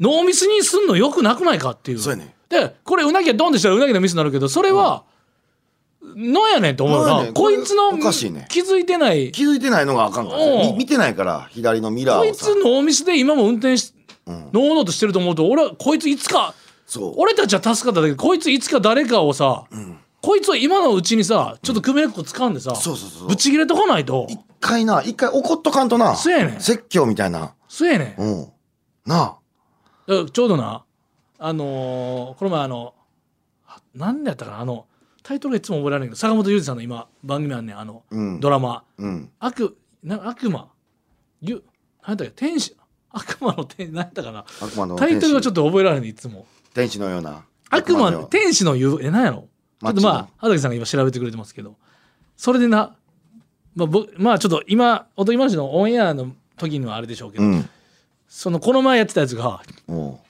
[0.00, 1.98] ノーミスにすんのよくなくないかっていう。
[2.00, 2.34] そうやね。
[2.48, 5.04] でこれうなぎがドンってしたらうなぎのミスになるけどそれは、
[6.02, 7.34] なんやねんと思うな、なんやねん。
[7.34, 8.46] こいつのこれおかしいね。
[8.50, 9.30] 気づいてない。
[9.30, 10.44] 気づいてないのがあかんからね。
[10.44, 10.72] うん。
[10.72, 12.46] み見てないから左のミラこいーをさ。
[12.46, 13.94] つノーミスで今も運転し、
[14.26, 14.34] うん。
[14.52, 16.52] ノーノーとしてると思うと俺はこいついつか
[16.84, 17.14] そう。
[17.16, 19.66] 俺たちは助かっただけどこいついつか誰かをさ、
[20.22, 23.28] こいつは今のうちにさちょっと組めっこ掴んでさ、そうそうそう。
[23.28, 24.26] ぶち切れとかないと。
[24.30, 26.14] 一回な一回怒っとかんとな。
[26.14, 26.60] そうやねん。
[26.60, 27.54] 説教みたいな。
[27.68, 28.22] そうやねん。
[28.22, 28.52] うん。
[29.04, 29.36] な
[30.06, 30.84] だからちょうどな
[31.38, 32.94] あのーこの前あの
[33.66, 34.86] あ何だったかなあの
[35.24, 38.38] タイトルがいつも覚えられないけど坂本龍二さんの今番組あんねんあの、うん。
[38.40, 38.84] ドラマ。
[38.98, 39.30] うん。
[39.40, 40.68] 悪な悪魔。
[41.40, 41.64] ゆ
[42.06, 42.76] 何だっけ天使。
[43.10, 44.44] 悪魔の天何やったかな。
[44.60, 46.46] 悪魔のタイトルがちょっっと覚えられないいつも。
[46.68, 47.44] と天使のような。
[47.70, 49.48] 悪魔天使の言うえ何やろ
[49.82, 51.76] ちょっとまあ畑さんが今調べてくれてますけど。
[52.36, 52.94] それでな
[53.74, 57.68] まあぼまあちょっと今おとぎ話のオンエアの時にはあれでしょうけど、うん。
[58.28, 59.60] そのこの前やってたやつが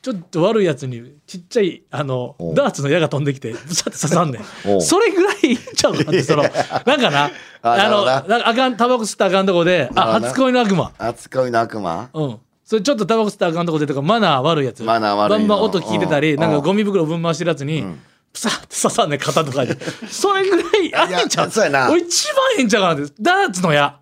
[0.03, 4.83] ちょっと悪いやつにちっちゃいあのダーツの矢が飛んできてブシャって刺さんねん。
[4.83, 6.43] それぐらいいっちゃうかなってその
[6.85, 7.31] なんかな。
[7.63, 10.91] あのなんかあかんタバコ吸ったらあかんとこであ初恋の悪魔。
[10.99, 12.11] 扱いの悪魔？
[12.13, 12.39] うん。
[12.65, 14.83] それちょっとタバコ吸ったらあかんとこでとかマナー悪いやつ。
[14.83, 15.39] マナー悪いの。
[15.39, 16.41] バンバン音聞いてたりうん。
[16.41, 18.01] なんかゴミ袋ぶん回してるやつにん
[18.33, 19.77] プサって刺さんねん肩とかで
[20.09, 21.91] それぐらいあえんちゃうそうやな。
[21.91, 23.15] 俺一番ええんちゃうかなって。
[23.21, 24.01] ダーツの矢。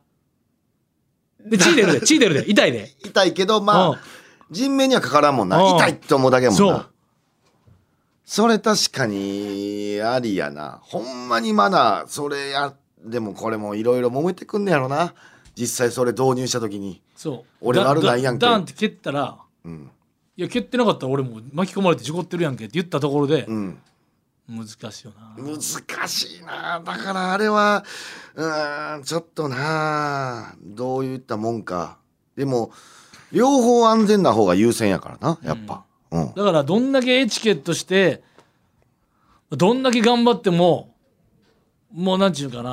[1.45, 2.51] で血出るで血出るで。
[2.51, 2.91] 痛いで。
[3.05, 3.95] 痛いけどまうん。
[3.97, 4.01] あ
[4.51, 5.59] 人命にはかからんもんな。
[5.59, 5.77] うん。
[5.77, 6.73] 痛いって思うだけやもんそう。
[6.73, 6.89] な
[8.25, 10.79] それ確かにありやな。
[10.83, 12.73] ほんまにマナーそれや
[13.05, 15.15] でもこれもいろいろ揉めてくんねやろな。
[15.57, 17.03] 実際それ導入した時に。
[17.17, 17.55] そう。
[17.61, 18.47] 俺悪ないやんけ。
[18.47, 19.91] ダダンって蹴ったらうん。
[20.37, 23.79] いや蹴ってなかったら俺も巻き込まれて事故ってるやんけって言ったところでうん
[24.51, 25.35] 難しいよな。
[25.43, 26.83] 難しいな。
[26.85, 27.85] だからあれは
[28.35, 30.55] うーんちょっとな。
[30.61, 31.99] どういったもんか。
[32.37, 32.73] でも
[33.33, 35.85] 両方安全な方が優先やからなやっぱ。
[36.11, 38.25] うん、だからどんだけエチケットして
[39.51, 40.95] どんだけ頑張っても
[41.93, 42.71] もうなんちゅうかな。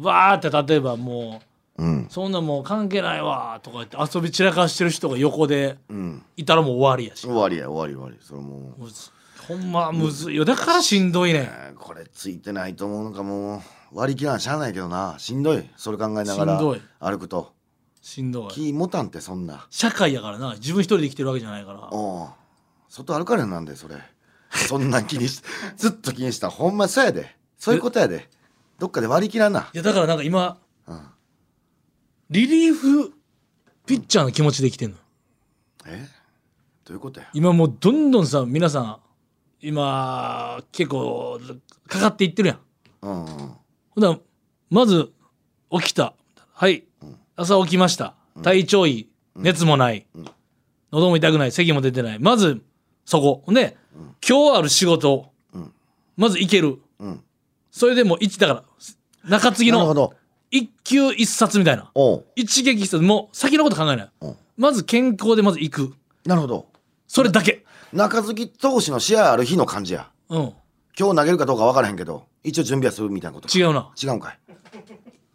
[0.00, 1.40] わーって例えばも
[1.78, 2.04] うん。
[2.04, 6.24] うそんなもう関係ないわとか言って遊び散らかしてる人が横でうん。
[6.36, 7.20] いたらもう終わりやし。
[7.20, 8.16] 終わりや終わり終わり。
[8.20, 8.88] それもう
[9.48, 10.44] ほんまむずいよ。
[10.44, 13.62] だからしんどいねこれついてないと思うのかも。
[13.92, 15.14] う割り切らんしゃあないけどな。
[15.18, 15.70] しんどい。
[15.76, 16.60] それ考えながら
[17.00, 17.52] 歩くと。
[18.02, 18.50] しんどい。
[18.50, 19.66] 気持たんってそんな。
[19.70, 20.54] 社会やからな。
[20.54, 21.88] 自分一人で生きてるわけじゃないから。
[21.92, 22.28] おう。
[22.88, 23.96] 外歩かれんなんでそれ。
[24.50, 25.42] そんなん気にし
[25.76, 26.48] ずっと気にした。
[26.48, 27.36] らほんまそうやで。
[27.58, 28.28] そういうことやで。
[28.78, 29.68] どっかで割り切らんな。
[29.72, 31.06] いやだからなんか今うん。
[32.30, 33.12] リリーフ
[33.86, 34.96] ピッチャーの気持ちで生きてんの。
[35.86, 36.08] え？
[36.84, 37.28] どういうことや？
[37.32, 39.00] 今もうどんどんさ皆さん
[39.66, 41.40] 今結構
[41.88, 42.58] かかっていってるやん。
[43.00, 43.24] うん
[43.96, 44.20] うん。
[44.68, 45.10] まず
[45.70, 46.12] 起きた。
[46.52, 46.84] はい。
[47.34, 48.14] 朝起きました。
[48.42, 49.08] 体調いい。
[49.34, 50.06] 熱もない。
[50.92, 51.52] 喉も痛くない。
[51.52, 52.18] 咳も出てない。
[52.18, 52.62] まず
[53.06, 53.42] そこ。
[53.46, 53.78] ほんで
[54.26, 55.32] 今日ある仕事。
[55.54, 55.72] うん。
[56.18, 56.78] まず行ける。
[56.98, 57.24] うん。
[57.70, 58.64] それでもう一だから。
[59.24, 60.12] 中継ぎの
[60.50, 61.90] 一球一冊みたいな。
[62.36, 63.02] 一撃一冊。
[63.02, 64.10] もう先のこと考えない。
[64.20, 64.28] う。
[64.28, 65.94] んまず健康でまず行く。
[66.26, 66.68] なるほど。
[67.06, 67.64] それだけ
[67.94, 70.10] 中継ぎ投手の試合ある日の感じや。
[70.28, 70.52] うん。
[70.98, 73.56] 今日投げるかどうか分からへんけど一応準備はするみたいなこと。
[73.56, 73.92] 違うな。
[74.00, 74.38] 違うんかい？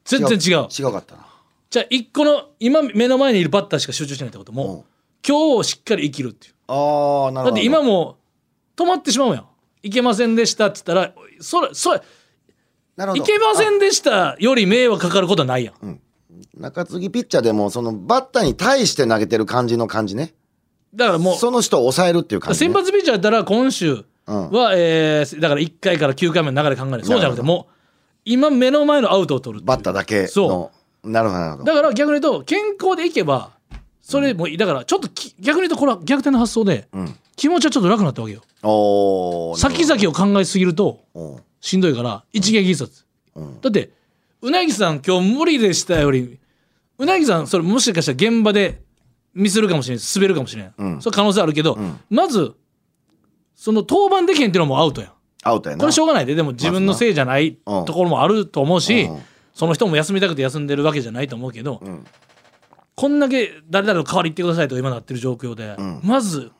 [0.03, 0.67] 全然違う。
[0.67, 0.91] 違う。
[0.91, 1.25] かったな。
[1.69, 4.51] じゃあ一個の今目の前にいるバッターしか集中してないってこと。
[4.51, 4.57] うん。
[4.57, 4.85] も
[5.25, 6.53] 今日をしっかり生きるっていう。
[6.67, 7.51] ああなるほど。
[7.51, 8.17] だって今も
[8.75, 9.47] 止まってしまうやん。
[9.81, 12.01] いけませんでしたっつったらそれそれ
[12.97, 13.23] なるほど。
[13.23, 16.01] いけませんでしたより迷惑かかることはないやん。
[16.57, 20.33] 中継ぎピッチャーでもそのバッターに対して投げてる感じの感じね
[20.93, 24.51] だからもうその人を抑えるっていう感じ、ね、先発ピッチャーやったら今週うん。
[24.51, 27.73] は、えーだから1回から9回目の流れ考えないそうじゃなくてもう
[28.25, 30.71] 今目の前のアウトを取るバッターだけのそ
[31.03, 31.63] なるほどなるほど。
[31.63, 33.51] だから逆に言うと健康でいけば
[34.01, 34.57] それもいい。
[34.57, 37.15] だからちょっとき逆に言うとこれは逆転の発想でうん。
[37.35, 38.41] 気持ちはちょっと楽になったわけよ。
[39.57, 40.99] 先々を考えすぎると
[41.61, 43.61] しんどいから一撃一冊うん。
[43.61, 43.91] だって
[44.41, 46.37] うなぎさん今日無理でしたより
[46.97, 48.81] うなぎさんそれもしかしたら現場で
[49.39, 51.01] ミスるかもしれない滑るかもしれない、うん。
[51.01, 51.99] それ可能性あるけど、ん。
[52.09, 52.53] まず
[53.55, 55.11] その登板できへんっていうのはもうアウトやん。
[55.43, 55.79] アウトやな。
[55.81, 56.35] これしょうがないで。
[56.35, 57.85] でも自分のせいじゃないうん。
[57.85, 59.21] ところもあると思うし、うん。
[59.53, 62.05] その人も休みたくて休んでるわけじゃないと思うけど、ん。
[62.95, 66.01] こんだけ誰々の代わり行ってくださいとか今なってる状況で、ん。
[66.03, 66.51] まず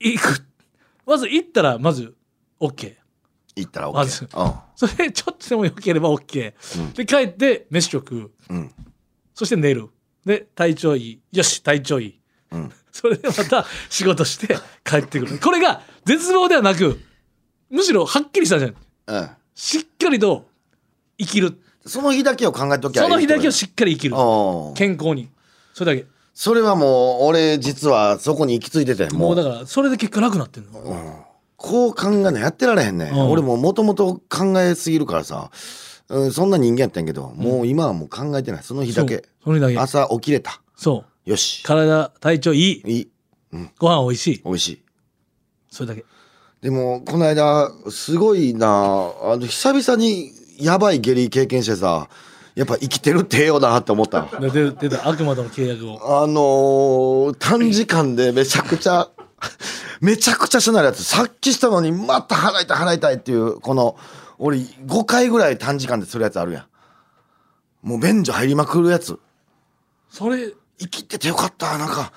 [0.00, 0.46] 行く。
[1.06, 2.14] まず行ったらまず
[2.60, 2.94] OK
[3.56, 4.24] 行ったら OK まず。
[4.24, 4.28] う
[4.76, 6.54] それちょっとでも良ければ OK、
[6.94, 8.72] で帰って飯食う、うん。
[9.34, 9.88] そして寝る
[10.24, 11.20] で体調いい。
[11.32, 12.18] よし体調い
[12.52, 12.72] い、ん。
[12.92, 15.38] それでまた仕事して帰ってくる。
[15.38, 17.00] これが絶望ではなく
[17.70, 18.70] むしろはっきりしたじゃん。
[18.70, 18.74] ん
[19.06, 19.30] うん。
[19.54, 20.46] しっかりと
[21.18, 21.58] 生きる。
[21.86, 24.14] その日だけを考えときゃその日だけをしっかり生きる。
[24.74, 25.28] 健康に。
[25.74, 26.06] それだけ。
[26.34, 29.36] それはもう俺実はそこに行き着いててもう。
[29.36, 33.30] だからそれで結果楽になってんの、こう考えないやってられへんね、うん。
[33.30, 35.50] 俺ももともと考えすぎるからさ、
[36.12, 38.62] うん、そんな人間やったんやけど、もう今はもう考えてない。
[38.62, 39.24] その日だけ。
[39.42, 39.78] その日だけ。
[39.78, 40.60] 朝起きれた。
[40.76, 41.30] そう。
[41.30, 41.62] よし。
[41.64, 42.82] 体体調いい。
[42.86, 43.08] いい。
[43.78, 44.42] ご飯おいしい。
[44.44, 44.82] 美味しい。
[45.70, 46.04] それだけ。
[46.60, 52.08] でもこの間すごいなあの久々にやばい下痢経験してさ
[52.54, 54.28] やっぱ生きてるってええよなって思った。
[54.38, 55.08] で出出た。
[55.08, 56.22] 悪魔との契約を。
[56.22, 59.08] あのー短時間でめちゃくちゃ
[60.02, 61.02] めちゃくちゃしなるやつ。
[61.02, 63.96] さっきしたのにまた払いたい払いたいっていうこの
[64.38, 66.66] 俺5回ぐらい短時間でするやつあるや
[67.82, 67.86] ん。
[67.88, 69.18] もう便所入りまくるやつ。
[70.08, 71.78] それ生きててよかった。
[71.78, 72.12] なんか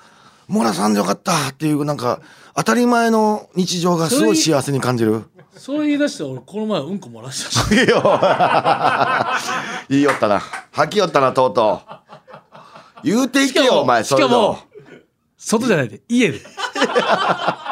[0.48, 2.20] モラさんでよかったっていうなんか
[2.54, 5.24] 当たり前の日常がすごい幸せに感じる。
[5.56, 7.74] それ言い出したら俺この前うんこ漏らしたし。
[7.74, 8.02] いいよ。
[9.88, 10.40] 言いよったな。
[10.72, 11.96] 吐きよったなとうとう。
[13.02, 14.58] 言うていけよお前それしかもの
[15.38, 16.40] 外じゃないで家で。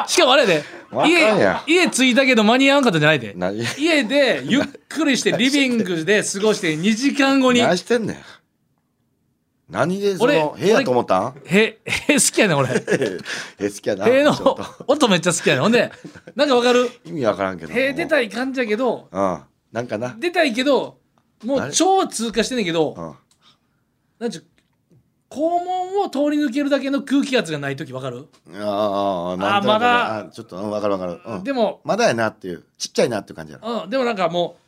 [0.07, 0.55] しかもあれやで。
[0.55, 3.33] わかんや家家着いたけど間に合わんかったんじゃないで。
[3.35, 7.61] 何家でゆっくりして リビングで過ごして2時間後に。
[7.61, 8.17] 何してんねん。
[9.69, 11.41] 何でそ俺の部屋と思ったん？
[11.45, 12.69] へへ好きやねん俺。
[13.59, 15.63] え好きやなへの音めっちゃ好きやねん。
[15.63, 15.91] ほんで
[16.35, 16.89] なんかわかる？
[17.03, 17.73] 意味わからんけど。
[17.73, 19.39] へ出たい感じやけどうん。
[19.71, 20.15] なんかな。
[20.19, 20.99] 出たいけど
[21.43, 21.69] もうあれ？
[21.71, 23.13] 腸は通過してんねんけどうん。
[24.19, 24.45] なんちゅう
[25.35, 28.27] 肛門を通り抜けるだけの空気圧がない時わかる？
[28.53, 31.19] ああああまだあちょっとうんわかるわかる。
[31.25, 31.43] うん。
[31.43, 32.63] でもまだやなっていう。
[32.77, 33.83] ちっちゃいなっていう感じやろ。
[33.83, 34.61] うん、でもなんかもう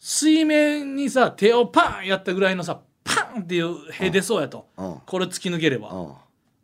[0.00, 4.96] 水面にさ手をパンやったぐらいのさパンっていうへ出そうやと、うん。
[5.06, 6.12] これ突き抜ければ、うん。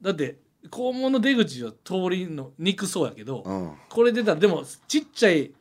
[0.03, 3.73] だって肛門の出口は通りのにくそうやけど、うん。
[3.89, 5.53] これ出たらでもちっちゃい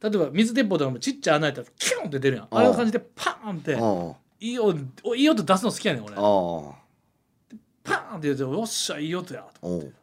[0.00, 4.78] 例えば水鉄砲とかもちっちゃい穴やったらキュンって出るやん、うんあれの感じでパーンって、うんいい音
[5.16, 6.72] いい音出すの好きやねん俺、うん
[7.84, 9.94] パーンって出てよっしゃいい音やとおう。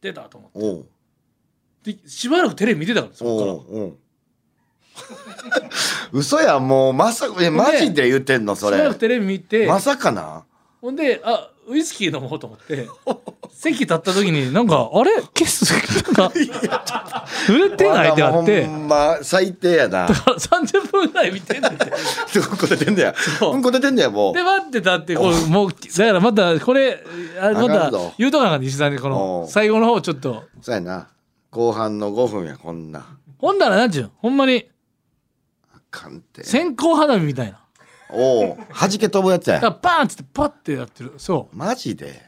[0.00, 0.84] 出たと思っ
[1.82, 1.92] て。
[1.92, 3.92] でしばらくテレビ見てたからそこから。
[6.12, 8.76] 嘘やもうまさかえマジで言ってんのそれ。
[8.76, 10.44] しばらくテレビ見て、まさかな。
[10.80, 12.88] ほんで、あ、ウイスキー飲もうと思って、
[13.50, 15.10] 席立った時に、なんか、あれ？
[15.32, 15.62] ケース、
[16.12, 16.32] なんか、
[17.48, 18.66] 売れてないってなって。
[18.66, 20.06] ほ、んま最低やな。
[20.08, 21.84] 30分ぐらい見てんねんて。
[21.86, 23.54] うんこ出てんだよそう。
[23.54, 24.34] うんこ出てんだよもう。
[24.34, 27.02] で、待ってたって、これ、もう、だからまた、これ、
[27.40, 31.08] あまた言うとかな西さんに、こおのう、最後の方、ちょっと、そうやな。
[31.50, 33.06] 後半の5分やこんな。
[33.38, 34.66] ほんだら、なんちゅう、ほんまに、
[35.74, 36.44] あかんて。
[36.44, 37.63] 線香花火みたいな。
[38.14, 41.12] おお弾け飛ぶやつやだから、パーンっつって、パッてやってる。
[41.18, 42.22] そマジで？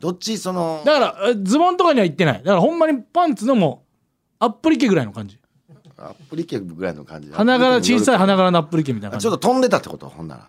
[0.00, 0.80] どっちその？
[0.82, 0.86] う。
[0.86, 2.38] だから、えズボンとかには行ってない。
[2.38, 3.84] だから、ほんまにパンツのも
[4.40, 5.38] う、アップリケぐらいの感じ。
[5.98, 9.38] アップリケぐらいの感じ花柄、小さい花柄柄のアップリケみたいな感じちょっ。
[9.38, 10.08] と飛んでたってこと？
[10.08, 10.48] ほんなら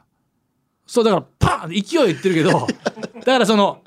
[0.88, 2.68] そうだからパーンって勢い言ってるけど
[3.20, 3.82] だからその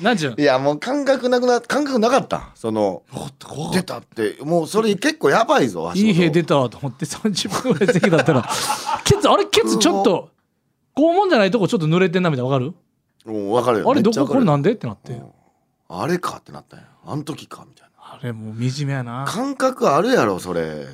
[0.00, 2.50] なんちゅうのいやもう感覚なくな感覚なかった。
[2.54, 3.02] その
[3.72, 4.36] 出たって。
[4.42, 8.42] もうそれ結構やばいぞいい兵出たたと思って30分ぐらい席だったら。
[9.04, 10.30] ケツあれケツちょっと
[10.96, 12.74] 肛門じゃないとこちょっと濡れてんなみたいなわかる？
[13.26, 13.90] うん分かるよ。
[13.90, 14.26] あれどこ？
[14.26, 14.72] これなんで？
[14.72, 15.20] ってなって。
[15.88, 16.86] あれかってなったんや。
[17.06, 18.04] あの時かみたいな。
[18.14, 19.24] あれもう惨めやな。
[19.26, 20.86] 感覚あるやろそれ。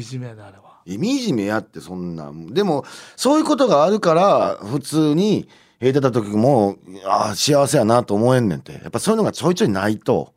[0.00, 0.70] 惨めやであれは。
[0.86, 2.84] 惨めやってそんなでも
[3.14, 5.48] そういうことがあるから普通に入れ
[5.92, 8.72] てた時もああ幸せやなと思えんねんって。
[8.72, 10.34] やっぱそういうのがちょいちょいないと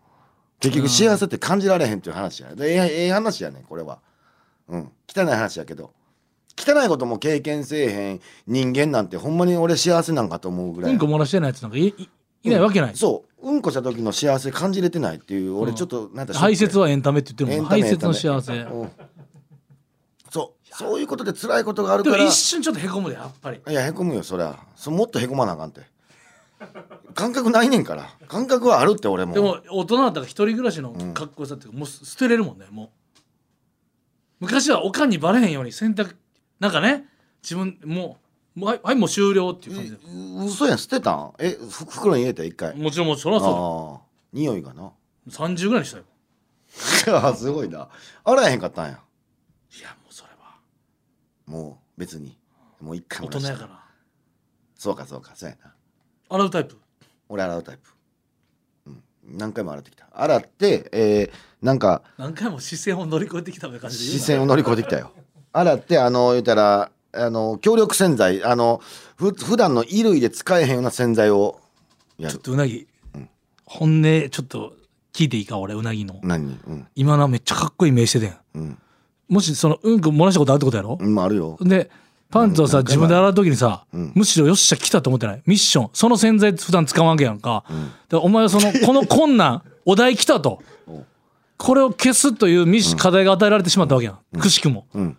[0.60, 2.56] 結局幸せって感じられへんっていう話や。
[2.56, 4.00] でええええ話やねんこれは。
[4.70, 4.92] うん。
[5.14, 5.92] 汚い話やけど。
[6.58, 11.00] 汚いことも経験せえへん人間なんてほんまに俺幸せなんかと思うぐらい、うん。
[11.00, 12.10] こ漏らしてないやつなんかいい
[12.44, 13.48] いないわけない、そう。
[13.50, 18.54] うんこした時の幸せ感じれてないっていう俺ちょっとなんか排泄はエンタメって言ってるもんエンタメ排泄の幸せ。
[18.54, 18.92] うん
[20.78, 22.24] そういうことで辛いことがあるでから。
[22.24, 23.62] も一瞬ちょっとへこむでやっぱり。
[23.68, 24.58] いやへこむよそりゃ。
[24.76, 25.82] そもっとへこまなあかんて。
[27.14, 28.10] 感覚ないねんから。
[28.28, 29.34] 感覚はあるって俺も。
[29.34, 32.90] でも大人だったら一人暮らしのかっこよさっていうかもう捨てれるもんねもう。
[34.40, 36.16] 昔はおかんにバレへんように洗濯
[36.60, 37.06] なんかね
[37.44, 38.18] 自分も
[38.58, 39.98] うはいはいもう終了っていう感じで。
[39.98, 40.78] う嘘やん。
[40.78, 41.34] 捨てたん？
[41.40, 42.44] えふ袋に入れた？
[42.44, 42.76] 一回。
[42.76, 44.92] もちろんもちろんそらそああ匂いがな。
[45.28, 46.04] う30ぐらいにしたよ。
[47.24, 47.88] あすごいな。
[48.24, 49.00] 洗えへんかったんや。
[49.80, 49.96] いや
[51.46, 52.38] もう別に
[52.80, 53.80] もう一回大人やから。
[54.76, 55.74] そうかそうかそうやな。
[56.30, 56.78] 洗うタイプ？
[57.30, 57.90] 俺洗うタイプ。
[58.88, 59.04] うん。
[59.38, 60.08] 何回も洗ってきた。
[60.12, 65.12] 洗ってえー、なんか何回も視線を乗り越えてきたみたいな感じで視線を乗り越えてきたよ。
[65.54, 68.82] 洗ってあの言うたらあの強力洗剤あの
[69.16, 71.62] ふ普段の衣類で使えへんような洗剤を
[72.18, 72.88] やちょっるとうなぎ、
[73.66, 74.76] 本音ちょっと
[75.14, 75.60] 聞いていいか？
[75.60, 76.20] 俺うなぎの。
[76.24, 76.60] 何？
[76.68, 76.88] うん。
[76.96, 78.38] 今なめっちゃかっこいい名しててん。
[78.56, 78.80] うん
[79.34, 81.58] もしそのうんこ漏らしたことあるってことやろ、うんあるよ。
[81.62, 81.90] で
[82.32, 84.12] パンツをさ、うん自分で洗う時にさ、うん。
[84.16, 85.42] むしろよっしゃ来たと思ってない？
[85.46, 85.90] ミッション。
[85.94, 87.78] その洗剤普段使わんわけやんか,、だか
[88.12, 90.62] らお前はそのこの 困難お題来たと。
[90.88, 91.04] お
[91.58, 94.86] これを消すというミッシ課題が与えられてしまったわけやん、くしくも。
[94.96, 95.18] うん。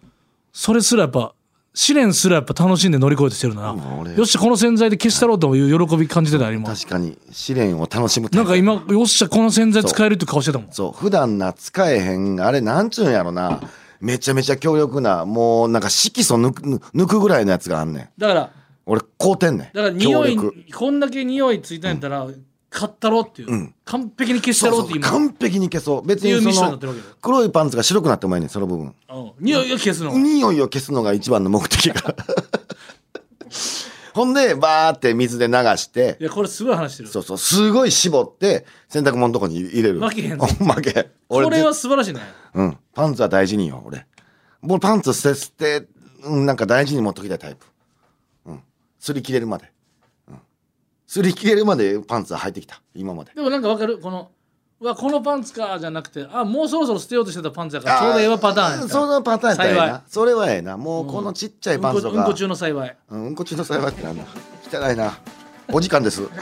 [0.53, 1.33] それすらやっぱ
[1.73, 4.15] 試練すらやっぱ楽しんで乗り越えてしてるな、うん俺。
[4.15, 7.17] よっしゃこの洗剤で消したろうという喜び感じてた今確かに。
[7.33, 8.45] 試練を楽しむタイプ。
[8.45, 10.69] なんか今よっしゃこの洗剤使えるって顔してたもん。
[10.73, 10.93] そう。
[11.01, 13.61] 普段な使えへんあれなんちゅうんやろな
[14.01, 18.09] めちゃめちゃ強力なもうなんか色素抜く抜くぐらいのやつがあんねん。
[18.19, 18.51] だから
[18.87, 19.77] 俺買うてんねん。
[19.77, 20.65] だから匂い強力。
[20.75, 22.27] こんだけ匂いついたんやったら、
[22.71, 23.75] 買ったろっていう、うん。
[23.85, 25.09] 完璧に消したそうそうろって今。
[25.09, 26.07] 完璧に消そう。
[26.07, 28.87] 別っていうミッションにそのになってるわけよ黒いパンツが白くなってもいいねんその部分。
[28.87, 32.17] うん匂いを消すの、匂いを消すのが一番の目的やから
[34.15, 37.09] ほんでバーって水で流していやこれすごい話してる。
[37.09, 40.01] そうそうすごい絞って洗濯物のとこに入れる。
[40.01, 41.11] 負けへんぞ負け。
[41.29, 42.21] これはぜ素晴らしいね。
[42.55, 42.79] うん。
[42.95, 44.07] パンツは大事によ俺。
[44.61, 45.89] もうパンツ捨て捨て、
[46.23, 47.67] うん、なんか大事に持っときたいタイプ。
[48.47, 48.63] うん。
[49.01, 49.73] 擦り切れるまで。
[50.29, 50.39] うん。
[51.09, 52.81] 擦り切れるまでパンツは履いてきた。
[52.95, 53.33] 今まで。
[53.35, 53.99] でもなんかわかる？
[53.99, 54.31] この
[54.81, 60.77] うわこのパンツかじゃなくてあもうそろそろ捨てようとしてたパンツやからちょうどええわパターンやそのパターンやったらええ幸なそれはええな。
[60.77, 62.97] もうこのちっちゃいうんパンツか、ことうんこ中の幸い。
[63.11, 64.25] うん、うんこ中の幸いってなんだ。
[64.71, 65.19] 汚いな。
[65.73, 66.23] お時間です。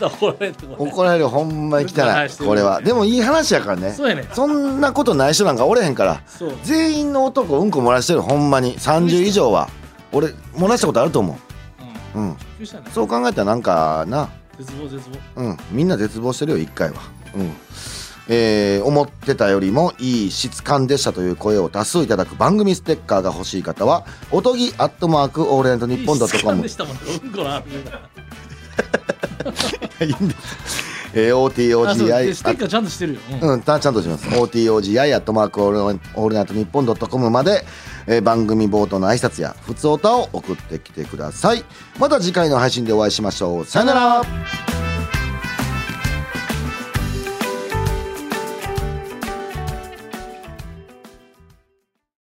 [0.00, 2.46] 怒られるほんまに汚い。
[2.46, 2.80] これは。
[2.80, 3.92] でもいい話やからね。
[3.92, 4.28] そうやね。
[4.32, 6.20] そんなことない人なんかおれへんから。
[6.26, 6.52] そう。
[6.62, 9.68] 全員の男うんこ漏らしてるほんまに30以上は。
[10.12, 11.36] 俺漏らしたことあると思
[12.14, 12.18] う。
[12.18, 12.22] ん。
[12.22, 12.36] ううん。
[12.36, 12.84] びっくりしたね。
[12.92, 15.42] そう考えたらなんかな絶望絶望。
[15.42, 15.56] うん。
[15.70, 16.96] みんな絶望してるよ一回は。
[17.34, 17.52] うん。
[18.30, 26.58] えー思ってたよりもいい質感でしたという声を多数いただく番組ステッカーが欲しい方はおとぎアットマークオールナイトニッポンドットコム。
[26.58, 26.60] い
[30.10, 30.98] いんです。
[31.14, 33.52] えー、OTOGI でステッカーちゃんとしてるよ、うん。
[33.54, 34.28] うん、たちゃんとします。
[34.28, 37.64] OTOGI アットマークオールナイトニッポンドットコムまで、
[38.08, 41.64] えー番組冒頭の挨拶や普通歌を送ってきてください。
[41.98, 43.64] また次回の配信でお会いしましょう。
[43.64, 44.77] さよなら。